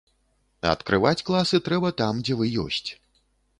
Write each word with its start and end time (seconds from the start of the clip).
Адкрываць 0.69 1.25
класы 1.27 1.61
трэба 1.69 1.93
там, 2.03 2.25
дзе 2.25 2.41
вы 2.43 2.51
ёсць. 2.67 2.89